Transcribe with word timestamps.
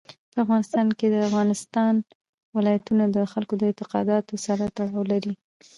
په 0.31 0.37
افغانستان 0.45 0.87
کې 0.97 1.07
د 1.09 1.15
افغانستان 1.29 1.93
ولايتونه 2.57 3.03
د 3.15 3.17
خلکو 3.31 3.53
د 3.57 3.61
اعتقاداتو 3.69 4.33
سره 4.45 4.63
تړاو 4.77 5.03
لري. 5.11 5.33